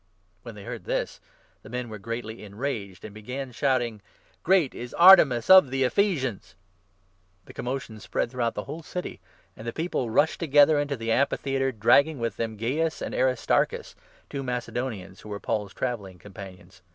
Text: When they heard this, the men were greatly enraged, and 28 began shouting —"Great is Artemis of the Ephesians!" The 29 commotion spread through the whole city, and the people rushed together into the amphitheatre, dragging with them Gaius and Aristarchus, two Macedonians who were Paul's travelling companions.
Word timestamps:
When 0.41 0.55
they 0.55 0.63
heard 0.63 0.85
this, 0.85 1.21
the 1.61 1.69
men 1.69 1.87
were 1.87 1.99
greatly 1.99 2.43
enraged, 2.43 3.05
and 3.05 3.13
28 3.13 3.13
began 3.13 3.51
shouting 3.51 4.01
—"Great 4.43 4.73
is 4.73 4.95
Artemis 4.95 5.47
of 5.47 5.69
the 5.69 5.83
Ephesians!" 5.83 6.55
The 7.45 7.53
29 7.53 7.53
commotion 7.53 7.99
spread 7.99 8.31
through 8.31 8.49
the 8.55 8.63
whole 8.63 8.81
city, 8.81 9.21
and 9.55 9.67
the 9.67 9.71
people 9.71 10.09
rushed 10.09 10.39
together 10.39 10.79
into 10.79 10.97
the 10.97 11.11
amphitheatre, 11.11 11.71
dragging 11.71 12.17
with 12.17 12.37
them 12.37 12.57
Gaius 12.57 12.99
and 13.03 13.13
Aristarchus, 13.13 13.93
two 14.27 14.41
Macedonians 14.41 15.21
who 15.21 15.29
were 15.29 15.39
Paul's 15.39 15.71
travelling 15.71 16.17
companions. 16.17 16.81